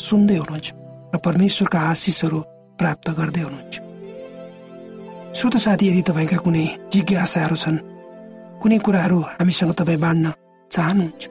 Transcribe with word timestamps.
सुन्दै 0.00 0.36
हुनुहुन्छ 0.42 0.68
र 1.12 1.16
परमेश्वरका 1.26 1.78
आशिषहरू 1.92 2.38
प्राप्त 2.78 3.06
गर्दै 3.18 3.42
हुनुहुन्छ। 3.46 3.74
श्रोत 5.36 5.56
साथी 5.64 5.84
यदि 5.88 6.02
तपाईँका 6.08 6.38
कुनै 6.44 6.64
जिज्ञासाहरू 6.92 7.56
छन् 7.62 7.78
कुनै 8.62 8.78
कुराहरू 8.84 9.18
हामीसँग 9.30 9.72
तपाईँ 9.78 10.02
बाँड्न 10.04 10.26
चाहनुहुन्छ 10.70 11.22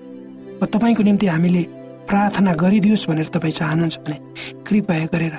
वा 0.60 0.66
तपाईँको 0.74 1.04
निम्ति 1.04 1.27
हामीले 1.27 1.63
प्रार्थना 2.10 2.51
गरिदियोस् 2.63 3.07
भनेर 3.10 3.27
तपाईँ 3.36 3.57
चाहनुहुन्छ 3.60 3.98
भने 4.04 4.18
कृपया 4.68 5.06
गरेर 5.13 5.36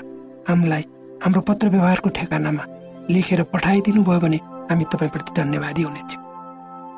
हामीलाई 0.49 0.83
हाम्रो 1.23 1.41
पत्र 1.49 1.67
व्यवहारको 1.75 2.09
ठेगानामा 2.19 2.65
लेखेर 3.11 3.43
पठाइदिनु 3.53 4.03
भयो 4.09 4.21
भने 4.21 4.39
हामी 4.71 4.85
तपाईँप्रति 4.93 5.33
धन्यवादी 5.37 5.83
हुनेछौँ। 5.83 6.23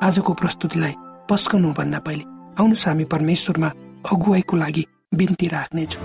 आजको 0.03 0.31
प्रस्तुतिलाई 0.41 0.93
पस्कनुभन्दा 1.29 1.99
पहिले 2.05 2.23
आउनुहोस् 2.59 2.87
हामी 2.87 3.05
परमेश्वरमा 3.13 3.69
अगुवाईको 4.13 4.55
लागि 4.57 4.83
बिन्ती 5.13 5.47
राख्नेछौँ। 5.47 6.03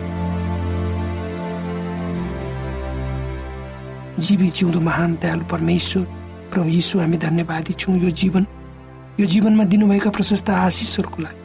जीवी 4.18 4.48
जिउँदो 4.48 4.80
महान 4.80 5.14
दयालु 5.22 5.44
परमेश्वर 5.44 6.04
प्रभु 6.52 6.68
यीशु 6.68 6.98
हामी 6.98 7.16
धन्यवादी 7.16 7.72
छौँ 7.72 7.96
यो 7.98 8.10
जीवन। 8.10 8.46
यो 9.20 9.26
जीवनमा 9.26 9.64
दिनुभएका 9.64 10.10
प्रशस्त 10.10 10.50
आशिषहरूको 10.50 11.22
लागि। 11.22 11.40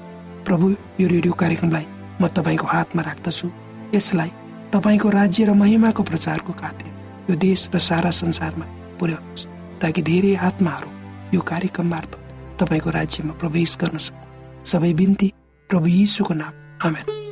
प्रभु 0.46 0.66
यो 1.00 1.08
रेडियो 1.08 1.34
कार्यक्रमलाई 1.34 1.86
म 2.22 2.28
तपाईँको 2.28 2.68
हातमा 2.68 3.02
राख्दछु। 3.02 3.48
यसलाई 3.96 4.32
तपाईँको 4.74 5.10
राज्य 5.10 5.46
र 5.46 5.54
महिमाको 5.54 6.04
प्रचारको 6.04 6.54
खातिर 6.54 6.92
यो 7.30 7.36
देश 7.38 7.70
र 7.76 7.80
सारा 7.80 8.12
संसारमा 8.12 8.66
पुर्याउनुहोस् 9.00 9.48
ताकि 9.82 10.02
धेरै 10.02 10.36
आत्माहरू 10.36 10.90
यो 11.34 11.42
कार्यक्रम 11.42 11.88
मार्फत 11.88 12.22
तपाईँको 12.60 12.90
राज्यमा 12.90 13.34
प्रवेश 13.40 13.78
गर्न 13.82 13.98
सकु 13.98 14.26
सबै 14.66 14.94
बिन्ती 14.94 15.34
प्रभु 15.70 15.88
यीशुको 15.88 16.34
नाम। 16.34 16.54
आमेन। 16.84 17.23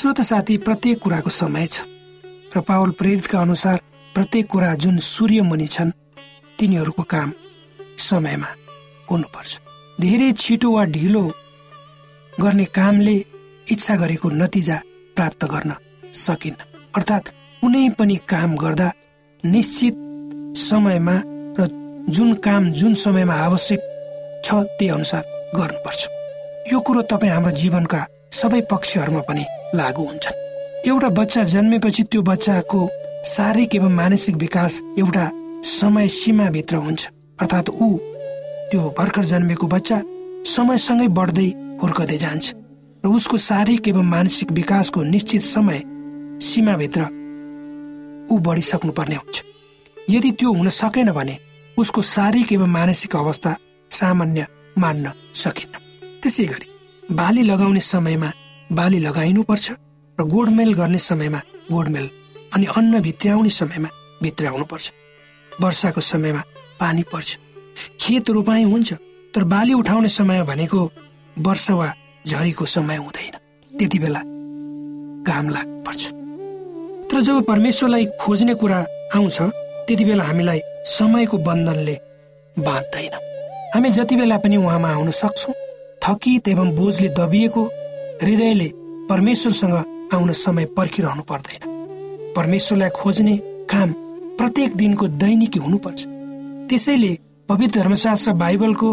श्रोत 0.00 0.20
साथी 0.20 0.56
प्रत्येक 0.56 0.98
कुराको 0.98 1.30
समय 1.30 1.66
छ। 1.66 1.84
र 2.56 2.60
पावल 2.64 2.90
प्रेरितका 2.96 3.38
अनुसार 3.38 3.76
प्रत्येक 4.14 4.46
कुरा 4.48 4.74
जुन 4.74 4.96
सूर्यमुनि 4.96 5.66
छन् 5.66 5.90
तिनीहरूको 6.56 7.02
काम 7.04 7.32
समयमा 8.00 8.50
हुनुपर्छ। 9.10 9.52
धेरै 10.00 10.32
छिटो 10.40 10.68
वा 10.72 10.84
ढिलो 10.96 11.24
गर्ने 12.32 12.64
कामले 12.72 13.16
इच्छा 13.68 13.96
गरेको 13.96 14.28
नतिजा 14.40 14.76
प्राप्त 15.16 15.44
गर्न 15.52 15.70
सकिन्न। 16.16 16.60
अर्थात् 16.96 17.32
कुनै 17.60 17.88
पनि 18.00 18.16
काम 18.24 18.56
गर्दा 18.56 18.88
निश्चित 19.44 19.94
समयमा 20.64 21.16
र 21.60 21.68
जुन 22.08 22.30
काम 22.40 22.72
जुन 22.72 22.94
समयमा 23.04 23.34
आवश्यक 23.46 23.80
छ 24.44 24.48
त्यही 24.64 24.88
अनुसार 24.96 25.22
गर्नुपर्छ। 25.56 26.00
यो 26.72 26.80
कुरो 26.80 27.02
तपाईँ 27.12 27.32
हाम्रो 27.32 27.52
जीवनका 27.52 28.00
सबै 28.32 28.60
पक्षहरूमा 28.70 29.20
पनि 29.28 29.44
लागू 29.74 30.04
हुन्छन्। 30.04 30.38
एउटा 30.88 31.08
बच्चा 31.18 31.42
जन्मेपछि 31.52 32.02
त्यो 32.10 32.22
बच्चाको 32.22 32.80
शारीरिक 33.26 33.74
एवं 33.74 33.92
मानसिक 33.92 34.36
विकास 34.36 34.80
एउटा 34.98 35.24
समय 35.70 36.08
सीमाभित्र 36.10 36.76
हुन्छ। 36.76 37.02
अर्थात् 37.40 37.70
ऊ 37.70 37.88
त्यो 38.70 38.82
भर्खर 38.98 39.24
जन्मेको 39.24 39.66
बच्चा 39.66 39.98
समयसँगै 40.46 41.08
बढ्दै 41.18 41.48
हुर्कदै 41.82 42.18
जान्छ 42.18 42.46
र 43.04 43.08
उसको 43.08 43.36
शारीरिक 43.40 43.88
एवं 43.88 44.06
मानसिक 44.06 44.52
विकासको 44.52 45.02
निश्चित 45.04 45.42
समय 45.44 45.82
सीमाभित्र 46.40 47.00
ऊ 48.30 48.38
बढिसक्नु 48.38 48.92
पर्ने 48.92 49.16
हुन्छ। 49.16 49.36
यदि 50.10 50.30
त्यो 50.38 50.52
हुन 50.52 50.68
सकेन 50.70 51.10
भने 51.12 51.36
उसको 51.76 52.02
शारीरिक 52.06 52.52
एवं 52.52 52.74
मानसिक 52.78 53.16
अवस्था 53.16 53.56
सामान्य 53.90 54.46
मान्न 54.78 55.12
सकिन्न। 55.34 55.74
त्यसै 56.22 56.44
गरी 56.44 56.69
बाली 57.12 57.42
लगाउने 57.42 57.80
समयमा 57.80 58.32
बाली 58.72 58.98
लगाइनुपर्छ 58.98 59.70
र 60.20 60.22
गोडमेल 60.22 60.74
गर्ने 60.74 60.98
समयमा 60.98 61.38
गोडमेल 61.72 62.10
अनि 62.54 62.66
अन्न 62.76 63.00
भित्र्याउने 63.02 63.50
समयमा 63.50 63.88
भित्र्याउनु 64.22 64.64
पर्छ 64.64 64.92
वर्षाको 65.60 66.00
समयमा 66.00 66.42
पानी 66.80 67.02
पर्छ। 67.02 67.38
खेत 68.00 68.30
रोपाई 68.30 68.62
हुन्छ 68.62 68.92
तर 69.34 69.44
बाली 69.44 69.72
उठाउने 69.74 70.08
समय 70.08 70.42
भनेको 70.42 70.90
वर्षा 71.38 71.74
वा 71.74 71.94
झरीको 72.26 72.64
समय 72.64 72.96
हुँदैन। 72.96 73.34
त्यति 73.78 73.98
बेला 73.98 74.20
घाम 75.26 75.48
लाग्नुपर्छ। 75.48 76.06
तर 77.10 77.20
जब 77.20 77.42
परमेश्वरलाई 77.44 78.06
खोज्ने 78.20 78.54
कुरा 78.54 78.86
आउँछ 79.14 79.42
त्यति 79.86 80.04
बेला 80.04 80.24
हामीलाई 80.24 80.60
समयको 80.84 81.38
बन्धनले 81.38 81.98
बाँध्दैन। 82.58 83.14
हामी 83.74 83.90
जति 83.90 84.16
बेला 84.16 84.38
पनि 84.38 84.56
उहाँमा 84.56 84.90
आउन 84.92 85.10
सक्छौँ। 85.10 85.54
थकित 86.02 86.48
एवं 86.48 86.70
बोझले 86.76 87.08
दबिएको 87.18 87.62
हृदयले 88.22 88.68
परमेश्वरसँग 89.10 89.74
आउन 90.14 90.32
समय 90.34 90.64
पर्खिरहनु 90.76 91.22
पर्दैन। 91.22 91.62
परमेश्वरलाई 92.36 92.90
खोज्ने 92.96 93.36
काम 93.70 93.92
प्रत्येक 94.38 94.76
दिनको 94.76 95.06
दैनिकी 95.22 95.58
हुनुपर्छ। 95.58 96.00
त्यसैले 96.68 97.12
पवित्र 97.48 97.80
धर्मशास्त्र 97.80 98.32
बाइबलको 98.42 98.90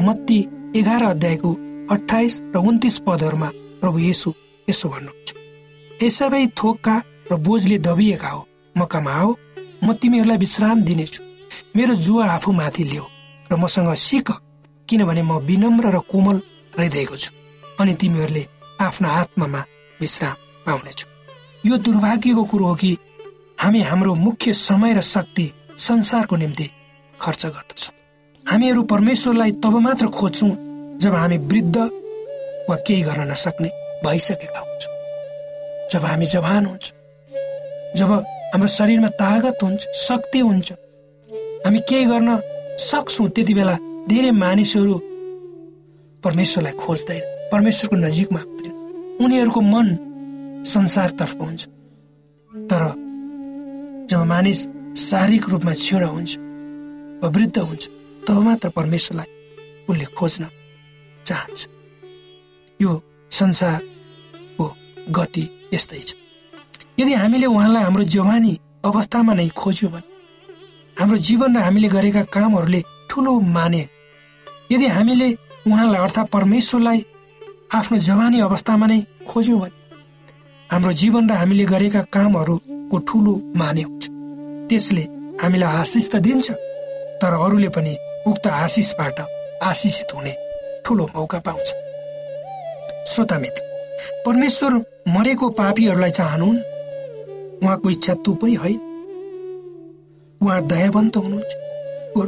मत्ती 0.00 0.38
एघार 0.76 1.02
अध्यायको 1.04 1.50
अठाइस 1.90 2.40
र 2.54 2.58
उन्तिस 2.58 2.98
पदहरूमा 3.06 3.50
प्रभु 3.80 3.98
येसु 3.98 4.32
यसो 4.68 4.88
भन्नुहुन्छ 4.88 5.28
यसै 6.02 6.46
थोकका 6.58 6.96
र 7.30 7.36
बोझले 7.46 7.78
दबिएका 7.78 8.28
हो 8.28 8.46
म 8.76 8.84
कमाओ 8.84 9.34
म 9.84 9.92
तिमीहरूलाई 9.92 10.36
विश्राम 10.36 10.82
दिनेछु। 10.82 11.22
मेरो 11.76 11.94
जुवा 12.04 12.24
आफू 12.36 12.52
माथि 12.52 12.84
लियो 12.84 13.04
र 13.50 13.56
मसँग 13.56 13.92
सिक 13.94 14.28
किनभने 14.90 15.22
म 15.22 15.38
विनम्र 15.48 15.86
र 15.94 15.98
कोमल 16.10 16.40
रहिदिएको 16.78 17.16
छु 17.16 17.30
अनि 17.80 17.94
तिमीहरूले 17.94 18.46
आफ्ना 18.80 19.08
आत्मामा 19.20 19.60
विश्राम 20.00 20.36
पाउनेछु। 20.66 21.06
यो 21.66 21.76
दुर्भाग्यको 21.76 22.44
कुरो 22.50 22.66
हो 22.66 22.74
कि 22.74 22.90
हामी 23.60 23.80
हाम्रो 23.82 24.14
मुख्य 24.16 24.52
समय 24.52 24.94
र 24.94 25.00
शक्ति 25.06 25.46
संसारको 25.78 26.36
निम्ति 26.36 26.66
खर्च 27.14 27.46
गर्दछौँ। 27.46 27.94
हामीहरू 28.44 28.82
परमेश्वरलाई 28.92 29.52
तब 29.62 29.74
मात्र 29.86 30.06
खोज्छौँ 30.18 30.50
जब 31.02 31.14
हामी 31.14 31.38
वृद्ध 31.50 31.76
वा 32.68 32.76
केही 32.86 33.02
गर्न 33.02 33.30
नसक्ने 33.30 33.68
भइसकेका 34.04 34.60
हुन्छौँ। 34.60 34.94
जब 35.92 36.04
हामी 36.04 36.26
जवान 36.26 36.66
हुन्छ 36.66 36.92
जब 37.98 38.10
हाम्रो 38.52 38.68
शरीरमा 38.68 39.08
तागत 39.22 39.62
हुन्छ 39.62 39.86
शक्ति 39.98 40.38
हुन्छ 40.38 40.72
हामी 41.66 41.80
केही 41.88 42.04
गर्न 42.06 42.40
सक्छौँ 42.80 43.28
त्यति 43.28 43.54
बेला 43.54 43.76
धेरै 44.08 44.30
मानिसहरू 44.44 44.94
परमेश्वरलाई 46.24 46.74
खोज्दैन 46.84 47.22
परमेश्वरको 47.52 47.96
नजिकमा 47.96 48.40
आउँदैन 48.40 48.74
उनीहरूको 49.24 49.60
मन 49.74 49.86
संसारतर्फ 50.74 51.34
हुन्छ। 51.40 51.62
तर 52.70 52.82
जब 54.10 54.20
मानिस 54.32 54.60
शारीरिक 55.08 55.44
रूपमा 55.48 55.72
छिडा 55.84 56.08
हुन्छ 56.14 56.30
वा 57.22 57.28
वृद्ध 57.36 57.58
हुन्छ 57.58 57.84
तब 58.26 58.36
मात्र 58.46 58.68
परमेश्वरलाई 58.78 59.28
उसले 59.88 60.06
खोज्न 60.18 60.44
चाहन्छ। 61.26 61.60
यो 62.80 62.90
संसारको 63.30 64.66
गति 65.18 65.44
यस्तै 65.74 66.00
छ। 66.08 66.10
यदि 67.00 67.12
हामीले 67.14 67.46
उहाँलाई 67.46 67.82
हाम्रो 67.82 68.04
जवानी 68.16 68.52
अवस्थामा 68.84 69.32
नै 69.34 69.48
खोज्यौँ 69.60 69.92
भने 69.92 70.08
हाम्रो 70.96 71.18
जीवन 71.28 71.56
र 71.56 71.60
हामीले 71.66 71.88
गरेका 71.88 72.22
कामहरूले 72.34 72.80
ठुलो 73.10 73.32
माने। 73.56 73.82
यदि 74.72 74.86
हामीले 74.86 75.28
उहाँलाई 75.66 76.00
अर्थात् 76.00 76.32
परमेश्वरलाई 76.32 77.04
आफ्नो 77.74 77.98
जवानी 77.98 78.40
अवस्थामा 78.40 78.86
नै 78.86 79.00
खोज्यौँ 79.28 79.60
भने 79.60 79.78
हाम्रो 80.70 80.92
जीवन 80.92 81.30
र 81.30 81.32
हामीले 81.32 81.64
गरेका 81.64 82.00
कामहरूको 82.14 82.96
ठुलो 83.08 83.32
माने 83.56 83.82
हुन्छ। 83.82 84.04
त्यसले 84.68 85.02
हामीलाई 85.42 85.72
आशिष 85.80 86.08
त 86.10 86.16
दिन्छ 86.24 86.50
तर 87.20 87.32
अरूले 87.34 87.68
पनि 87.74 87.96
उक्त 88.26 88.46
आशिषबाट 88.46 89.18
आशिषित 89.62 90.14
हुने 90.14 90.32
ठुलो 90.84 91.04
मौका 91.14 91.38
पाउँछ। 91.46 91.68
श्रोता 93.10 93.38
मित्र 93.38 93.62
परमेश्वर 94.26 94.72
मरेको 95.08 95.48
पापीहरूलाई 95.58 96.10
चाहनुहुन्? 96.10 96.58
उहाँको 97.62 97.90
इच्छा 97.90 98.14
तु 98.24 98.34
पनि 98.40 98.54
है। 98.62 98.72
उहाँ 100.40 100.60
दयावन्त 100.66 101.16
हुनुहुन्छ। 101.16 101.52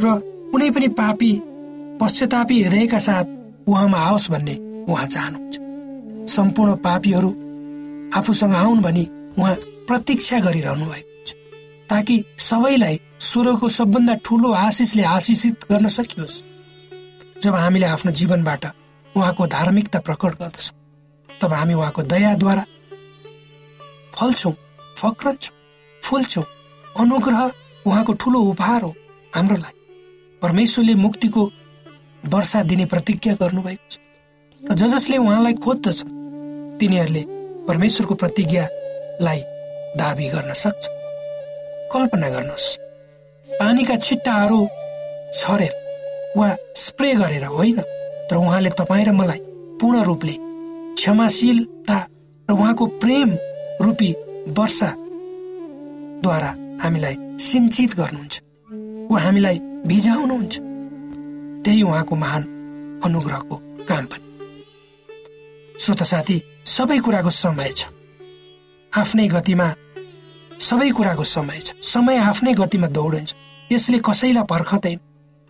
र 0.03 0.32
कुनै 0.53 0.69
पनि 0.71 0.89
पापी 0.99 1.31
पश्चातापी 2.01 2.57
हृदयका 2.63 2.99
साथ 2.99 3.27
उहाँमा 3.69 3.99
आओस् 3.99 4.31
भन्ने 4.31 4.55
उहाँ 4.85 5.07
चाहनुहुन्छ। 5.07 5.57
सम्पूर्ण 6.31 6.75
पापीहरू 6.85 7.31
आफूसँग 8.19 8.55
आउन् 8.55 8.83
भनी 8.83 9.05
उहाँ 9.39 9.55
प्रतीक्षा 9.89 10.39
गरिरहनु 10.41 10.85
भएको 10.85 11.11
हुन्छ। 11.11 11.31
ताकि 11.91 12.17
सबैलाई 12.39 13.01
स्वर्गको 13.21 13.69
सबभन्दा 13.69 14.15
ठुलो 14.25 14.53
आशिषले 14.53 15.03
आशिषित 15.17 15.65
गर्न 15.71 15.89
सकियोस्। 15.89 16.43
जब 17.43 17.55
हामीले 17.55 17.87
आफ्नो 17.87 18.13
जीवनबाट 18.13 18.65
उहाँको 19.15 19.47
धार्मिकता 19.57 19.99
प्रकट 20.07 20.33
गर्दछौँ 20.41 20.77
तब 21.41 21.53
हामी 21.53 21.75
उहाँको 21.75 22.03
दयाद्वारा 22.13 22.65
फल्छौँ 24.15 24.55
फक्रन्छौँ 24.99 25.57
फुल्छौँ। 26.03 26.45
अनुग्रह 27.01 27.41
उहाँको 27.87 28.13
ठुलो 28.13 28.41
उपहार 28.51 28.83
हो 28.83 28.95
हाम्रो 29.33 29.57
लागि 29.57 29.82
परमेश्वरले 30.43 30.95
मुक्तिको 30.95 31.43
वर्षा 32.25 32.63
दिने 32.63 32.85
प्रतिज्ञा 32.87 33.35
गर्नुभएको 33.35 33.87
छ। 33.91 33.99
र 34.63 34.75
ज 34.75 34.83
जसले 34.95 35.17
उहाँलाई 35.17 35.55
खोज्दछ 35.55 35.99
तिनीहरूले 36.81 37.23
परमेश्वरको 37.69 38.15
प्रतिज्ञालाई 38.15 39.41
दावी 39.97 40.27
गर्न 40.35 40.53
सक्छ। 40.55 40.83
कल्पना 41.93 42.29
गर्नुहोस् 42.29 42.69
पानीका 43.47 43.97
छिट्टाहरू 43.97 44.61
छरेर 45.35 45.73
वा 46.37 46.49
स्प्रे 46.75 47.11
गरेर 47.15 47.45
होइन? 47.45 47.79
तर 48.31 48.37
उहाँले 48.37 48.71
तपाईँ 48.71 49.05
र 49.07 49.11
मलाई 49.13 49.41
पूर्ण 49.81 50.03
रूपले 50.03 50.35
क्षमाशीलता 50.99 51.99
र 52.49 52.51
उहाँको 52.53 52.85
प्रेम 53.03 53.31
रूपी 53.83 54.11
वर्षाद्वारा 54.59 56.51
हामीलाई 56.83 57.17
सिन्चित 57.39 57.91
गर्नुहुन्छ। 57.95 58.35
उहाँ 59.11 59.23
हामीलाई 59.25 59.59
भिजाउनुहुन्छ। 59.87 60.55
त्यही 61.65 61.83
उहाँको 61.83 62.17
महान 62.17 62.43
अनुग्रहको 63.05 63.57
काम 63.89 64.05
पनि। 64.07 64.27
श्रोता 65.81 66.05
साथी 66.05 66.43
सबै 66.67 66.99
कुराको 66.99 67.31
समय 67.31 67.71
छ। 67.77 67.87
आफ्नै 68.93 69.27
गतिमा 69.29 69.75
सबै 70.61 70.91
कुराको 70.91 71.25
समय 71.25 71.59
छ। 71.61 71.75
समय 71.83 72.17
आफ्नै 72.17 72.55
गतिमा 72.55 72.89
दौडिन्छ। 72.89 73.35
यसले 73.73 73.99
कसैलाई 73.99 74.45
पर्खँदैन। 74.45 74.99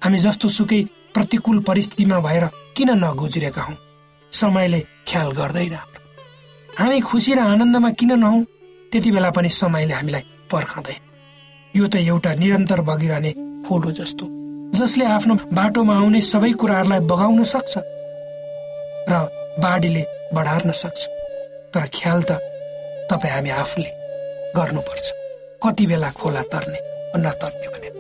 हामी 0.03 0.19
जस्तो 0.19 0.49
सुकै 0.49 0.81
प्रतिकूल 1.15 1.59
परिस्थितिमा 1.61 2.19
भएर 2.21 2.45
किन 2.77 2.91
नगुज्रेका 3.05 3.63
हौ? 3.63 3.75
समयले 4.33 4.81
ख्याल 5.09 5.29
गर्दैन 5.33 5.77
हामी 6.79 7.01
खुसी 7.01 7.35
र 7.35 7.39
आनन्दमा 7.39 7.91
किन 7.91 8.13
नहौँ? 8.17 8.45
त्यति 8.93 9.11
बेला 9.11 9.31
पनि 9.31 9.49
समयले 9.49 9.95
हामीलाई 9.95 10.25
पर्खँदैन। 10.51 11.01
यो 11.77 11.89
त 11.89 11.97
एउटा 11.97 12.35
निरन्तर 12.35 12.81
बगिरहने 12.81 13.33
फुल 13.67 13.83
हो 13.85 13.91
जस्तो 13.99 14.27
जसले 14.79 15.05
आफ्नो 15.17 15.35
बाटोमा 15.53 15.95
आउने 15.97 16.21
सबै 16.21 16.53
कुराहरूलाई 16.61 17.01
बगाउन 17.11 17.43
सक्छ 17.45 17.75
र 19.11 19.13
बाढीले 19.63 20.03
बढार्न 20.35 20.71
सक्छ। 20.73 21.01
तर 21.73 21.85
ख्याल 21.95 22.23
त 22.23 22.31
तपाईँ 23.11 23.33
हामी 23.35 23.51
आफूले 23.63 23.91
गर्नुपर्छ। 24.57 25.07
कति 25.63 25.85
बेला 25.87 26.11
खोला 26.19 26.43
तर्ने 26.53 26.79
नतर्ने 27.21 27.67
भनेर 27.73 27.95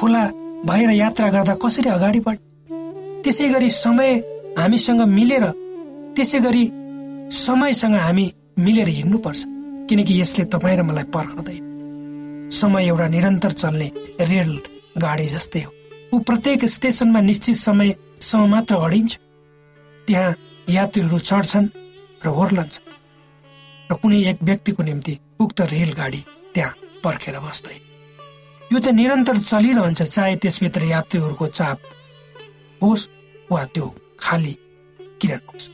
खोला 0.00 0.22
भएर 0.68 0.90
यात्रा 0.90 1.28
गर्दा 1.30 1.54
कसरी 1.62 1.88
अगाडि 1.90 2.20
बढ्ने? 2.20 2.44
त्यसै 3.22 3.48
गरी 3.52 3.70
समय 3.70 4.10
हामीसँग 4.58 5.00
मिलेर 5.16 5.44
त्यसै 6.16 6.38
गरी 6.46 6.64
समयसँग 7.44 7.94
हामी 8.06 8.26
मिलेर 8.58 8.88
हिँड्नुपर्छ। 8.88 9.42
किनकि 9.88 10.20
यसले 10.20 10.44
तपाईँ 10.54 10.76
र 10.76 10.82
मलाई 10.82 11.04
पर्खँदैन। 11.14 11.62
समय 12.52 12.86
एउटा 12.88 13.06
निरन्तर 13.08 13.52
चल्ने 13.52 13.88
रेल 14.20 14.52
गाडी 14.96 15.26
जस्तै 15.26 15.62
हो। 15.62 15.72
ऊ 16.12 16.18
प्रत्येक 16.18 16.64
स्टेसनमा 16.64 17.20
निश्चित 17.20 17.56
समयसम्म 17.56 18.46
मात्र 18.50 18.74
अडिन्छ। 18.76 19.12
त्यहाँ 20.08 20.34
यात्रीहरू 20.68 21.18
चढ्छन् 21.18 21.68
र 22.24 22.26
ओर्लन्छन्। 22.28 22.86
र 23.90 23.94
कुनै 23.94 24.18
एक 24.30 24.38
व्यक्तिको 24.42 24.82
निम्ति 24.82 25.14
उक्त 25.40 25.60
रेलगाडी 25.60 26.20
त्यहाँ 26.54 26.72
पर्खेर 27.04 27.38
बस्दैन। 27.38 27.80
यो 28.72 28.78
त 28.80 28.88
निरन्तर 28.96 29.36
चलिरहन्छ 29.38 30.02
चाहे 30.02 30.36
त्यसभित्र 30.42 30.82
यात्रीहरूको 30.82 31.46
चाप 31.46 31.78
होस् 32.82 33.08
वा 33.52 33.64
त्यो 33.74 33.86
खाली 34.18 34.54
किरण 35.20 35.42
होस्। 35.48 35.70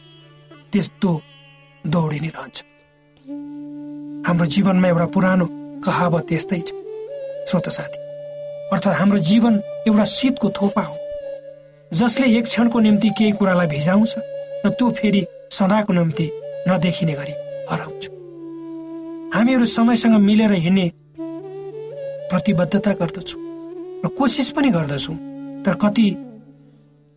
त्यस्तो 0.72 1.10
दौडी 1.86 2.20
नै 2.20 2.30
रहन्छ। 2.36 2.58
हाम्रो 4.26 4.46
जीवनमा 4.46 4.88
एउटा 4.88 5.06
पुरानो 5.14 5.46
कहावत 5.84 6.32
यस्तै 6.32 6.60
छ। 6.60 6.70
श्रोत 7.48 7.68
साथी 7.68 8.01
अर्थात् 8.72 8.96
हाम्रो 8.96 9.18
जीवन 9.20 9.54
एउटा 9.88 10.04
शीतको 10.08 10.48
थोपा 10.56 10.82
हो। 10.82 10.96
जसले 11.92 12.26
एक 12.38 12.44
क्षणको 12.44 12.80
निम्ति 12.80 13.08
केही 13.18 13.32
कुरालाई 13.36 13.66
भिजाउँछ 13.66 14.14
र 14.64 14.68
त्यो 14.70 14.90
फेरि 14.98 15.22
सदाको 15.52 15.92
निम्ति 15.92 16.26
नदेखिने 16.68 17.12
गरी 17.12 17.34
हराउँछ। 17.70 18.02
हामीहरू 19.34 19.66
समयसँग 19.66 20.14
मिलेर 20.20 20.52
हिँड्ने 20.64 20.86
प्रतिबद्धता 22.30 22.92
गर्दछौँ 23.00 23.40
र 24.04 24.08
कोसिस 24.18 24.50
पनि 24.56 24.70
गर्दछौँ 24.70 25.16
तर 25.64 25.74
कति 25.82 26.08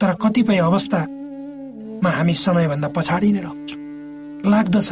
तर 0.01 0.13
कतिपय 0.23 0.57
अवस्थामा 0.59 2.09
हामी 2.17 2.33
समयभन्दा 2.35 2.87
पछाडि 2.95 3.31
नै 3.31 3.39
रहन्छौँ। 3.39 3.79
लाग्दछ 4.51 4.89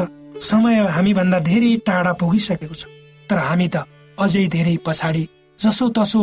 समय 0.47 0.75
हामीभन्दा 0.95 1.39
धेरै 1.43 1.75
टाढा 1.87 2.13
पुगिसकेको 2.23 2.75
छ 2.75 2.87
तर 3.29 3.37
हामी 3.51 3.67
त 3.67 3.83
अझै 4.17 4.47
धेरै 4.47 4.77
पछाडि 4.87 5.27
जसो 5.59 5.89
तसो 5.97 6.21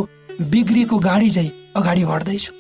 बिग्रिएको 0.52 0.98
गाडी 0.98 1.30
झै 1.30 1.48
अगाडि 1.76 2.04
बढ्दैछौँ। 2.04 2.56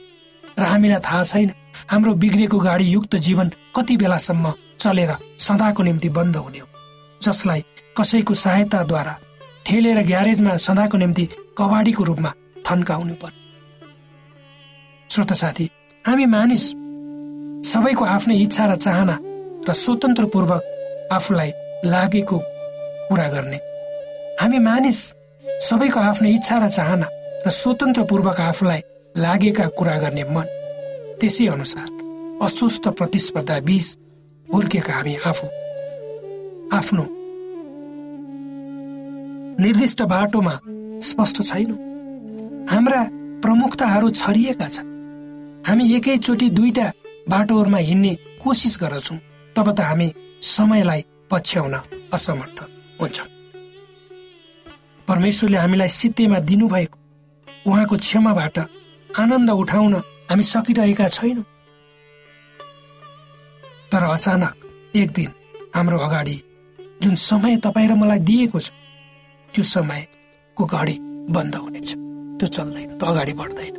र 0.58 0.62
हामीलाई 0.62 1.00
थाहा 1.00 1.24
छैन 1.24 1.50
हाम्रो 1.90 2.14
बिग्रिएको 2.14 2.58
गाडी 2.58 2.84
युक्त 2.86 3.16
जीवन 3.26 3.50
कति 3.76 3.96
बेलासम्म 3.96 4.52
चलेर 4.80 5.12
सदाको 5.38 5.82
निम्ति 5.82 6.08
बन्द 6.08 6.36
हुने 6.36 6.58
हो। 6.58 6.66
जसलाई 7.22 7.64
कसैको 7.98 8.34
सहायताद्वारा 8.34 9.14
ठेलेर 9.66 10.02
ग्यारेजमा 10.06 10.56
सदाको 10.56 10.96
निम्ति 10.98 11.24
कबाडीको 11.58 12.04
रूपमा 12.04 12.30
थन्काउनु 12.64 13.14
पर्यो 13.22 13.38
श्रोत 15.10 15.32
साथी 15.32 15.66
हामी 16.04 16.26
मानिस 16.26 16.64
सबैको 17.70 18.04
आफ्नै 18.06 18.36
इच्छा 18.42 18.66
र 18.66 18.76
चाहना 18.76 19.16
र 19.68 19.72
स्वतन्त्रपूर्वक 19.74 20.62
आफूलाई 21.12 21.50
लागेको 21.84 22.38
पुरा 23.08 23.26
गर्ने। 23.28 23.58
हामी 24.40 24.58
मानिस 24.58 24.98
सबैको 25.68 26.00
आफ्नै 26.00 26.30
इच्छा 26.34 26.58
र 26.58 26.68
चाहना 26.70 27.06
र 27.46 27.50
स्वतन्त्रपूर्वक 27.50 28.40
आफूलाई 28.40 28.80
लागेका 29.14 29.66
कुरा 29.78 29.96
गर्ने 29.98 30.24
मन 30.24 30.46
त्यसै 31.20 31.46
अनुसार 31.46 31.88
अस्वस्थ 32.42 32.88
प्रतिस्पर्धा 32.98 33.58
बीच 33.68 33.86
हुर्केका 34.48 34.92
हामी 34.92 35.14
आफू। 35.30 35.46
आफ्नो 36.76 37.04
निर्दिष्ट 39.62 40.02
बाटोमा 40.12 40.54
स्पष्ट 41.08 41.42
छैनौँ। 41.42 41.78
हाम्रा 42.70 43.02
प्रमुखताहरू 43.42 44.10
छरिएका 44.20 44.68
छन्। 44.68 44.92
हामी 45.66 45.84
एकैचोटि 45.96 46.50
दुईटा 46.50 46.86
बाटोहरूमा 47.28 47.78
हिँड्ने 47.88 48.14
कोसिस 48.44 48.78
गर्दछौँ 48.82 49.18
तब 49.56 49.66
त 49.72 49.80
हामी 49.80 50.12
समयलाई 50.52 51.04
पछ्याउन 51.30 51.74
असमर्थ 52.14 52.58
हुन्छौँ। 53.00 53.28
परमेश्वरले 55.08 55.58
हामीलाई 55.58 55.88
सित्तेमा 55.98 56.38
दिनुभएको 56.48 56.99
उहाँको 57.66 57.96
क्षमाबाट 57.96 58.58
आनन्द 59.10 59.50
उठाउन 59.50 59.94
हामी 60.30 60.42
सकिरहेका 60.42 61.08
छैनौँ। 61.08 61.44
तर 63.92 64.02
अचानक 64.04 64.54
एक 64.96 65.10
दिन 65.12 65.30
हाम्रो 65.76 65.98
अगाडि 65.98 66.36
जुन 67.02 67.14
समय 67.14 67.56
तपाईँ 67.64 67.88
र 67.88 67.94
मलाई 67.94 68.18
दिएको 68.28 68.60
छ 68.60 68.70
त्यो 69.54 69.64
समयको 69.64 70.64
घडी 70.66 70.96
बन्द 71.34 71.54
हुनेछ। 71.56 71.88
त्यो 72.38 72.46
चल्दैन 72.48 72.88
त्यो 72.98 73.06
अगाडि 73.06 73.32
बढ्दैन। 73.40 73.74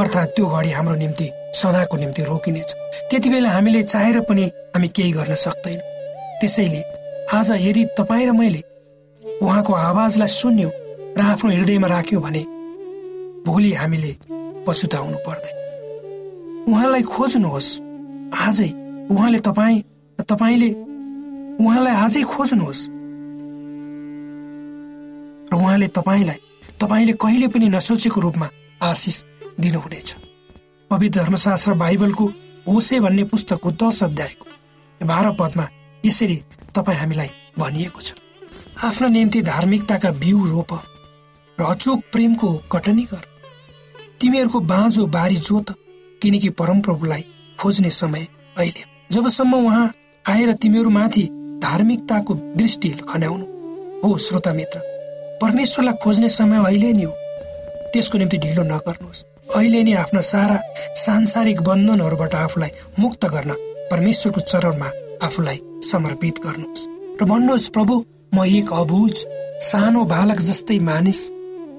अर्थात् 0.00 0.34
त्यो 0.36 0.46
घडी 0.46 0.70
हाम्रो 0.72 0.94
निम्ति 0.94 1.26
सदाको 1.54 1.96
निम्ति 1.96 2.22
रोकिनेछ। 2.24 2.70
त्यति 3.10 3.28
बेला 3.30 3.50
हामीले 3.50 3.82
चाहेर 3.82 4.20
पनि 4.28 4.44
हामी 4.74 4.88
केही 4.96 5.12
गर्न 5.12 5.34
सक्दैन। 5.34 5.80
त्यसैले 6.40 6.82
आज 7.34 7.50
यदि 7.66 7.84
तपाईँ 7.98 8.26
र 8.26 8.32
मैले 8.32 8.62
उहाँको 9.42 9.72
आवाजलाई 9.72 10.28
सुन्यौँ 10.28 10.72
र 11.16 11.20
आफ्नो 11.32 11.50
हृदयमा 11.50 11.88
राख्यौँ 11.88 12.22
भने 12.22 12.42
भोलि 13.48 13.72
हामीले 13.72 14.12
पछुताउनु 14.66 15.18
पर्दैन। 15.26 15.56
उहाँलाई 16.68 17.02
खोज्नुहोस्। 17.02 17.68
आजै 18.36 18.70
उहाँले 19.08 19.38
तपाईँ 19.40 19.82
तपाईँले 20.20 20.70
उहाँलाई 21.64 21.94
आजै 22.04 22.22
खोज्नुहोस्। 22.28 22.80
र 25.48 25.54
उहाँले 25.56 25.88
तपाईँलाई 25.88 26.38
तपाईँले 26.80 27.12
कहिले 27.16 27.48
पनि 27.48 27.68
नसोचेको 27.68 28.20
रूपमा 28.20 28.48
आशिष 28.82 29.16
दिनुहुनेछ। 29.60 30.08
पवित्र 30.90 31.20
धर्मशास्त्र 31.20 31.72
बाइबलको 31.74 32.24
होसे 32.68 33.00
भन्ने 33.00 33.24
पुस्तकको 33.32 33.70
दश 33.80 34.02
अध्यायको 34.02 35.06
बाह्र 35.06 35.32
पदमा 35.40 35.64
यसरी 36.04 36.36
तपाईँ 36.76 36.98
हामीलाई 36.98 37.30
भनिएको 37.58 38.00
छ। 38.00 38.12
आफ्नो 38.84 39.08
निम्ति 39.08 39.40
धार्मिकताका 39.42 40.10
बिउ 40.20 40.38
रोप 40.46 40.72
र 41.58 41.64
अचोक 41.64 42.00
प्रेमको 42.12 42.48
कटनी 42.72 43.04
गर। 43.12 43.24
तिमीहरूको 44.20 44.60
बाँझो 44.60 45.06
बारी 45.06 45.36
जोत 45.38 45.70
किनकि 46.22 46.48
परमप्रभुलाई 46.50 47.24
खोज्ने 47.60 47.90
समय 47.90 48.26
अहिले। 48.58 48.82
जबसम्म 49.12 49.54
उहाँ 49.56 49.92
आएर 50.24 50.52
तिमीहरूमाथि 50.52 51.22
धार्मिकताको 51.62 52.34
दृष्टि 52.34 52.88
खन्याउनु। 53.10 53.44
हो 54.02 54.18
श्रोता 54.18 54.52
मित्र 54.52 54.80
परमेश्वरलाई 55.42 55.94
खोज्ने 56.02 56.28
समय 56.28 56.64
अहिले 56.66 56.92
नै 56.92 57.02
हो। 57.02 57.12
त्यसको 57.92 58.18
निम्ति 58.18 58.38
ढिलो 58.38 58.62
नगर्नुहोस्। 58.64 59.24
अहिले 59.54 59.82
नै 59.82 59.92
आफ्ना 59.94 60.20
सारा 60.20 60.58
सांसारिक 60.96 61.62
बन्धनहरूबाट 61.62 62.34
आफूलाई 62.34 62.70
मुक्त 62.98 63.24
गर्न 63.24 63.54
परमेश्वरको 63.90 64.40
चरणमा 64.42 64.90
आफूलाई 65.22 65.58
समर्पित 65.84 66.42
गर्नुहोस्। 66.42 66.86
र 67.22 67.24
भन्नुहोस् 67.24 67.70
प्रभु 67.70 68.04
म 68.34 68.44
एक 68.50 68.72
अबुझ 68.72 69.14
सानो 69.62 70.04
बालक 70.04 70.40
जस्तै 70.42 70.78
मानिस 70.82 71.20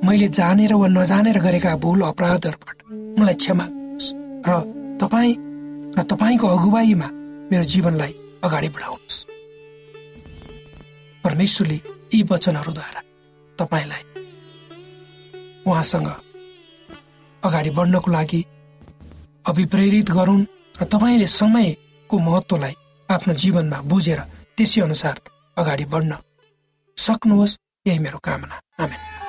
मैले 0.06 0.27
जानेर 0.29 0.74
वा 0.74 0.88
नजानेर 0.88 1.38
गरेका 1.39 1.75
भुल 1.84 2.01
अपराधहरूबाट 2.01 2.77
मलाई 3.20 3.36
क्षमा 3.36 3.65
र 4.48 4.51
तपाईँ 5.01 5.36
र 5.96 6.03
तपाईँको 6.12 6.48
अगुवाईमा 6.48 7.08
मेरो 7.51 7.65
जीवनलाई 7.74 8.13
अगाडि 8.44 8.70
बढाउनुहोस्। 8.75 9.18
परमेश्वरले 11.24 11.77
यी 12.13 12.20
वचनहरूद्वारा 12.32 13.01
तपाईँलाई 13.58 14.03
उहाँसँग 15.68 16.10
अगाडि 17.44 17.70
बढ्नको 17.77 18.12
लागि 18.12 18.41
अभिप्रेरित 19.46 20.10
गरून् 20.12 20.50
र 20.79 20.84
तपाईँले 20.94 21.27
समयको 21.39 22.16
महत्वलाई 22.20 22.75
आफ्नो 23.09 23.33
जीवनमा 23.33 23.79
बुझेर 23.92 24.20
त्यसै 24.55 24.81
अनुसार 24.81 25.16
अगाडि 25.57 25.85
बढ्न 25.85 26.12
सक्नुहोस् 26.98 27.57
यही 27.88 28.00
मेरो 28.00 28.20
कामना। 28.24 28.55
आमेन। 28.79 29.28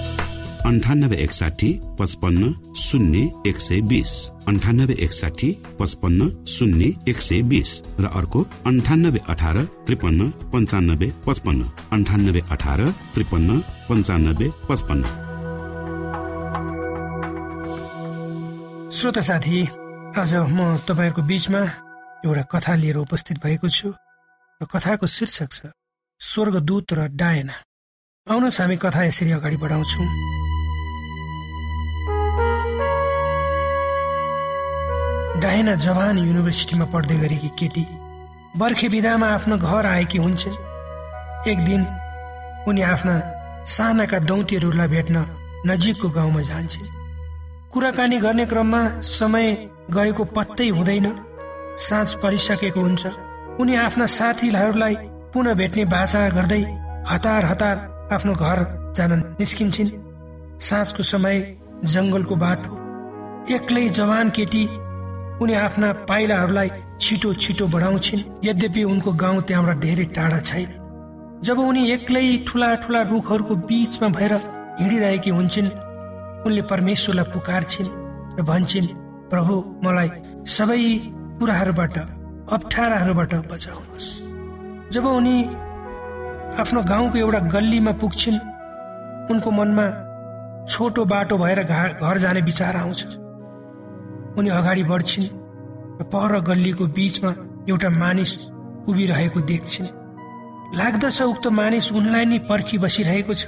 अन्ठानब्बे 0.65 1.15
एकसाठी 1.15 1.69
पचपन्न 1.99 2.73
शून्य 2.75 3.19
एक 3.49 3.59
सय 3.59 3.79
बिस. 3.81 4.11
अन्ठानब्बे 4.47 4.93
एकसाठी 4.93 5.49
पचपन्न 5.79 6.45
शून्य 6.45 6.89
एक 7.07 7.17
सय 7.17 7.41
बिस. 7.41 7.71
र 7.99 8.05
अर्को 8.05 8.39
अन्ठानब्बे 8.65 9.19
अठार 9.29 9.57
त्रिपन्न 9.85 10.29
पन्चानब्बे 10.53 11.07
पचपन्न. 11.25 11.61
अन्ठानब्बे 11.91 12.41
अठार 12.51 12.81
त्रिपन्न 13.13 13.59
पन्चानब्बे 13.89 14.47
पचपन्न. 14.69 15.03
श्रोता 18.91 19.21
साथी 19.21 19.59
आज 20.13 20.33
म 20.35 20.77
तपाईँहरूको 20.87 21.21
बिचमा 21.21 21.61
एउटा 22.25 22.43
कथा 22.53 22.73
लिएर 22.75 22.97
उपस्थित 22.97 23.37
भएको 23.43 23.67
छु। 23.67 23.89
र 24.61 24.65
कथाको 24.69 25.05
शीर्षक 25.07 25.49
छ 25.51 25.59
स्वर्गदूत 26.21 26.93
र 26.93 26.99
डायना। 27.17 27.55
आउनुहोस् 28.27 28.61
हामी 28.61 28.77
कथा 28.77 29.01
यसरी 29.09 29.31
अगाडि 29.31 29.57
बढाउँछौँ। 29.57 30.07
डायना 35.41 35.73
जवान 35.75 36.17
युनिभर्सिटीमा 36.17 36.85
पढ्दै 36.93 37.17
गरेकी 37.17 37.49
केटी 37.59 37.83
बर्खे 38.57 38.87
विधामा 38.87 39.27
आफ्नो 39.27 39.57
घर 39.57 39.85
आएकी 39.85 40.17
हुन्छन्। 40.17 40.57
एक 41.51 41.59
दिन 41.65 41.81
उनी 42.67 42.81
आफ्ना 42.93 43.15
सानाका 43.67 44.19
दौतीहरूलाई 44.29 44.87
भेट्न 44.87 45.25
नजिकको 45.67 46.09
गाउँमा 46.09 46.41
जान्छन्। 46.41 46.89
कुराकानी 47.71 48.17
गर्ने 48.17 48.45
क्रममा 48.45 48.81
समय 49.09 49.47
गएको 49.91 50.23
पत्तै 50.35 50.67
हुँदैन। 50.69 51.07
साँझ 51.79 52.09
परिसकेको 52.21 52.81
हुन्छ। 52.81 53.03
उनी 53.59 53.75
आफ्ना 53.75 54.05
साथीहरूलाई 54.17 54.95
पुनः 55.33 55.53
भेट्ने 55.53 55.85
बाचा 55.85 56.27
गर्दै 56.29 56.61
हतार 57.09 57.45
हतार 57.45 57.77
आफ्नो 58.13 58.33
घर 58.35 58.59
जान 58.97 59.11
निस्किन्छन्। 59.39 59.91
साँझको 60.59 61.03
समय 61.03 61.37
जङ्गलको 61.85 62.35
बाटो। 62.35 62.71
एक्लै 63.55 63.87
जवान 63.89 64.29
केटी 64.29 64.63
उनी 65.41 65.53
आफ्ना 65.57 65.91
पाइलाहरूलाई 66.09 66.69
छिटो 67.01 67.33
छिटो 67.33 67.67
बढाउँछिन्। 67.67 68.21
यद्यपि 68.45 68.83
उनको 68.83 69.11
गाउँ 69.13 69.41
त्यहाँबाट 69.41 69.77
धेरै 69.77 70.05
टाढा 70.15 70.39
छैन। 70.39 70.69
जब 71.43 71.59
उनी 71.59 71.81
एक्लै 71.91 72.25
ठुला 72.47 72.69
ठुला 72.83 73.01
रुखहरूको 73.11 73.55
बीचमा 73.67 74.07
भएर 74.17 74.33
हिँडिरहेकी 74.79 75.29
हुन्छन् 75.29 75.69
उनले 76.45 76.61
परमेश्वरलाई 76.71 77.31
पुकारछिन् 77.33 77.89
र 78.37 78.41
भन्छन् 78.41 78.87
प्रभु 79.31 79.53
मलाई 79.83 80.09
सबै 80.45 80.81
कुराहरूबाट 81.39 81.97
अप्ठ्याराहरूबाट 82.55 83.33
बचाउनुहोस्। 83.51 84.07
जब 84.93 85.05
उनी 85.07 85.37
आफ्नो 86.61 86.81
गाउँको 86.83 87.17
एउटा 87.17 87.39
गल्लीमा 87.55 87.91
पुग्छिन् 88.01 88.39
उनको 89.31 89.49
मनमा 89.51 89.87
छोटो 90.69 91.05
बाटो 91.05 91.37
भएर 91.37 91.63
घर 91.63 92.17
जाने 92.17 92.41
विचार 92.41 92.75
आउँछ। 92.75 93.01
उनी 94.37 94.49
अगाडि 94.49 94.83
बढ्छिन् 94.83 95.27
र 95.99 96.03
पर 96.11 96.33
गल्लीको 96.41 96.85
बीचमा 96.97 97.31
एउटा 97.69 97.89
मानिस 97.89 98.31
उभिरहेको 98.89 99.39
देख्छिन्। 99.51 99.87
लाग्दछ 100.79 101.21
उक्त 101.21 101.45
मानिस 101.59 101.91
उनलाई 101.93 102.25
नै 102.25 102.37
पर्खी 102.49 102.77
बसिरहेको 102.83 103.33
छ। 103.33 103.43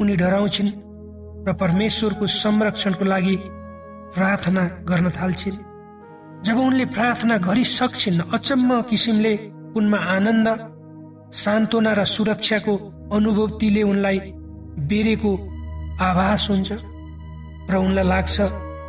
उनी 0.00 0.14
डराउँछिन् 0.16 0.70
र 1.46 1.52
परमेश्वरको 1.60 2.26
संरक्षणको 2.26 3.04
लागि 3.04 3.36
प्रार्थना 4.14 4.62
गर्न 4.88 5.10
थाल्छिन्। 5.10 5.62
जब 6.44 6.58
उनले 6.58 6.84
प्रार्थना 6.94 7.36
गरिसक्छिन् 7.48 8.20
अचम्म 8.36 8.70
किसिमले 8.90 9.32
उनमा 9.76 9.98
आनन्द 10.16 10.48
सान्त्वना 11.32 11.92
र 11.92 12.04
सुरक्षाको 12.04 12.74
अनुभूतिले 13.12 13.82
उनलाई 13.82 14.18
बेरेको 14.88 15.32
आभास 16.00 16.42
हुन्छ। 16.50 16.70
र 17.70 17.74
उनलाई 17.76 18.04
लाग्छ 18.04 18.36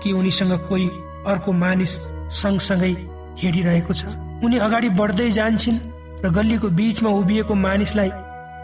कि 0.04 0.12
उनीसँग 0.12 0.54
कोही 0.70 0.88
अर्को 1.28 1.52
मानिस 1.64 1.94
सँगसँगै 2.42 2.94
हिँडिरहेको 3.42 3.94
छ। 3.94 4.06
उनी 4.44 4.58
अगाडि 4.66 4.90
बढ्दै 5.00 5.30
जान्छन् 5.32 5.84
र 6.24 6.30
गल्लीको 6.38 6.70
बीचमा 6.78 7.10
उभिएको 7.20 7.54
मानिसलाई 7.56 8.12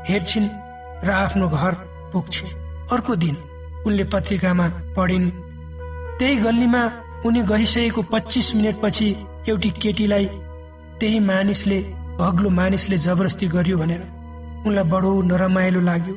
हेर्छिन् 0.10 0.48
र 1.06 1.10
आफ्नो 1.10 1.48
घर 1.50 1.74
पुग्छिन्। 2.14 2.56
अर्को 2.94 3.16
दिन 3.16 3.36
उनले 3.86 4.04
पत्रिकामा 4.14 4.68
पढिन् 4.98 5.30
त्यही 6.20 6.36
गल्लीमा 6.46 6.82
उनी 7.26 7.42
गइसकेको 7.52 8.02
पच्चिस 8.14 8.56
मिनटपछि 8.56 9.08
एउटी 9.50 9.70
केटीलाई 9.82 10.26
त्यही 11.00 11.20
मानिसले 11.20 11.80
अग्लो 12.22 12.50
मानिसले 12.50 12.98
जबरजस्ती 13.06 13.48
गर्यो 13.56 13.78
भनेर 13.78 14.02
उनलाई 14.68 14.90
बडो 14.92 15.12
नरमाइलो 15.30 15.82
लाग्यो 15.82 16.16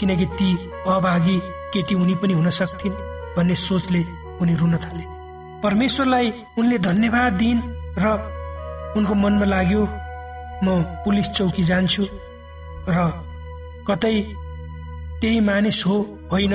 किनकि 0.00 0.26
ती 0.38 0.48
अभागी 0.88 1.36
केटी 1.72 1.94
उनी 1.94 2.14
पनि 2.22 2.32
हुन 2.34 2.50
सक्थिन् 2.50 3.00
भन्ने 3.36 3.54
सोचले 3.54 4.02
उनी 4.40 4.54
रुन 4.60 4.76
थाले। 4.84 5.11
परमेश्वरलाई 5.62 6.32
उनले 6.58 6.78
धन्यवाद 6.88 7.32
दिइन् 7.40 7.60
र 8.02 8.06
उनको 8.96 9.14
मनमा 9.14 9.46
लाग्यो 9.54 9.82
म 10.64 10.66
पुलिस 11.04 11.28
चौकी 11.36 11.62
जान्छु 11.70 12.04
र 12.88 12.96
कतै 13.88 14.16
त्यही 15.20 15.40
मानिस 15.48 15.78
हो 15.86 15.96
होइन 16.32 16.54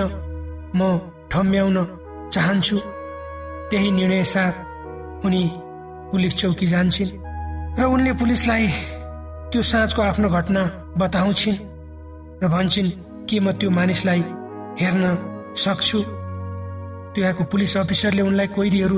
म 0.75 0.81
ठम्ब्याउन 1.31 1.77
चाहन्छु। 2.33 2.77
त्यही 3.69 3.89
निर्णय 3.91 4.23
साथ 4.23 4.55
उनी 5.25 5.43
पुलिस 6.11 6.33
चौकी 6.35 6.67
जान्छन् 6.73 7.15
र 7.79 7.83
उनले 7.93 8.11
पुलिसलाई 8.19 8.67
त्यो 9.51 9.61
साँझको 9.71 10.01
आफ्नो 10.01 10.29
घटना 10.29 10.63
बताउँछिन् 10.99 11.63
र 12.43 12.47
भन्छन् 12.47 12.95
के 13.27 13.39
म 13.39 13.51
त्यो 13.59 13.69
मानिसलाई 13.69 14.21
हेर्न 14.79 15.05
सक्छु? 15.63 15.99
त्यहाँको 17.17 17.43
पुलिस 17.49 17.73
अफिसरले 17.77 18.21
उनलाई 18.21 18.47
कैदीहरू 18.53 18.97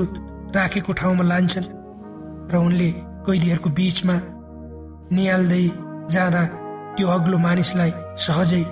राखेको 0.52 0.92
ठाउँमा 0.92 1.24
लान्छन् 1.24 1.68
र 2.52 2.54
उनले 2.60 2.88
कैदीहरूको 3.24 3.70
बिचमा 3.72 4.16
निहाल्दै 5.16 5.64
जाँदा 6.12 6.42
त्यो 6.96 7.06
अग्लो 7.08 7.38
मानिसलाई 7.38 7.90
सहजै 8.20 8.62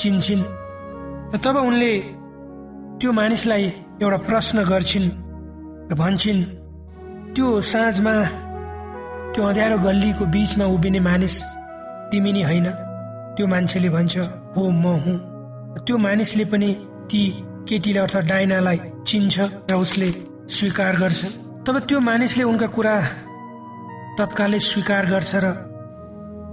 चिन्छन्। 0.00 0.42
र 1.32 1.36
तब 1.44 1.56
उनले 1.68 1.92
त्यो 2.98 3.10
मानिसलाई 3.12 3.64
एउटा 4.00 4.18
प्रश्न 4.28 4.56
गर्छिन् 4.64 5.08
र 5.90 5.92
भन्छन् 6.00 6.42
त्यो 7.36 7.46
साँझमा 7.60 8.14
त्यो 9.32 9.42
अँध्यारो 9.44 9.76
गल्लीको 9.84 10.24
बिचमा 10.34 10.64
उभिने 10.64 11.00
मानिस 11.00 11.36
तिमी 12.10 12.30
नै 12.32 12.42
होइन। 12.48 12.68
त्यो 13.36 13.46
मान्छेले 13.52 13.88
भन्छ 13.92 14.14
हो 14.56 14.62
म 14.64 14.84
हुँ। 15.04 15.16
त्यो 15.84 15.96
मानिसले 16.06 16.44
पनि 16.48 16.70
ती 17.10 17.22
केटीले 17.68 18.00
अर्थात् 18.00 18.28
डाइनालाई 18.28 18.78
चिन्छ 19.08 19.36
र 19.70 19.74
उसले 19.76 20.08
स्वीकार 20.48 20.94
गर्छ। 20.96 21.20
तब 21.66 21.78
त्यो 21.88 21.98
मानिसले 22.00 22.44
उनका 22.44 22.68
कुरा 22.76 22.94
तत्कालै 24.18 24.60
स्वीकार 24.70 25.04
गर्छ 25.12 25.32
र 25.44 25.46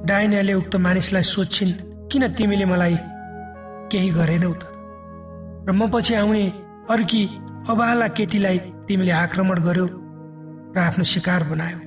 डाइनाले 0.06 0.54
उक्त 0.54 0.75
मानिसलाई 0.75 1.23
सोध्छिन् 1.23 1.73
किन 2.12 2.23
तिमीले 2.38 2.65
मलाई 2.71 2.95
केही 3.91 4.10
गरेनौ 4.17 4.54
त? 4.54 4.63
र 5.67 5.69
म 5.71 5.88
पछि 5.93 6.13
आउने 6.21 6.45
अर्की 6.93 7.21
अबाला 7.71 8.08
केटीलाई 8.17 8.58
तिमीले 8.88 9.13
आक्रमण 9.23 9.58
गर्यो 9.65 9.88
र 10.75 10.78
आफ्नो 10.78 11.04
शिकार 11.13 11.41
बनायो? 11.49 11.80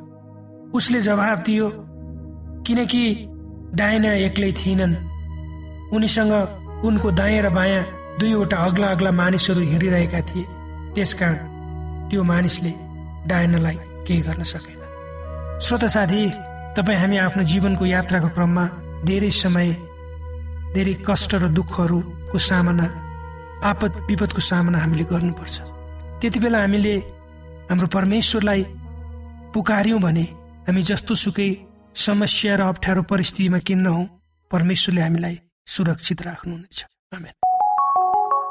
उसले 0.74 1.00
जवाब 1.00 1.38
दियो 1.46 1.66
किनकि 2.66 3.04
डाइना 3.78 4.10
एक्लै 4.26 4.50
थिएनन्। 4.58 4.94
उनीसँग 5.94 6.32
उनको 6.86 7.08
दायाँ 7.12 7.42
र 7.44 7.48
बायाँ 7.50 7.84
दुईवटा 8.18 8.56
अग्ला 8.66 8.86
अग्ला 8.94 9.10
मानिसहरू 9.10 9.60
हिँडिरहेका 9.70 10.20
थिए। 10.28 10.44
त्यसकारण 10.94 11.38
त्यो 12.10 12.22
मानिसले 12.22 12.72
डायनालाई 13.28 13.76
केही 14.06 14.20
गर्न 14.26 14.42
सकेन। 14.42 14.80
श्रोत 15.64 15.84
साथी 15.94 16.20
तपाईँ 16.76 16.98
हामी 16.98 17.16
आफ्नो 17.26 17.42
जीवनको 17.52 17.84
यात्राको 17.84 18.28
क्रममा 18.34 18.64
धेरै 19.06 19.30
समय 19.42 19.68
धेरै 20.74 20.94
कष्ट 21.06 21.34
र 21.34 21.46
दुःखहरूको 21.58 22.38
सामना 22.38 22.86
आपद 23.70 23.92
विपदको 24.08 24.40
सामना 24.50 24.78
हामीले 24.78 25.04
गर्नुपर्छ। 25.12 25.56
त्यति 26.20 26.38
बेला 26.40 26.58
हामीले 26.60 26.94
हाम्रो 27.70 27.86
परमेश्वरलाई 27.96 28.62
पुकार्यौँ 29.54 30.00
भने 30.00 30.24
हामी 30.66 30.82
जस्तो 30.90 31.14
सुकै 31.14 31.50
समस्या 31.94 32.56
र 32.56 32.60
अप्ठ्यारो 32.72 33.02
परिस्थितिमा 33.10 33.58
किन 33.66 33.80
नहौँ 33.86 34.04
परमेश्वरले 34.50 35.02
हामीलाई 35.02 35.36
सुरक्षित 35.66 36.22
राख्नुहुनेछ। 36.22 36.78